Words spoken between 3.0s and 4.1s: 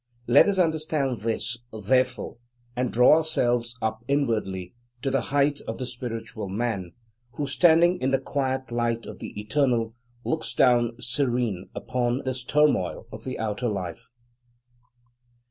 ourselves up